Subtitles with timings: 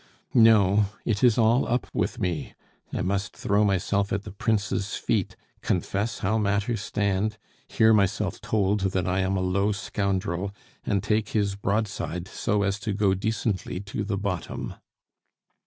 [0.33, 2.55] No, it is all up with me;
[2.91, 8.79] I must throw myself at the Prince's feet, confess how matters stand, hear myself told
[8.79, 13.79] that I am a low scoundrel, and take his broadside so as to go decently
[13.81, 14.73] to the bottom."